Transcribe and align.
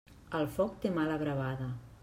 El 0.37 0.47
foc 0.55 0.73
té 0.85 0.93
mala 0.95 1.19
bravada. 1.25 1.73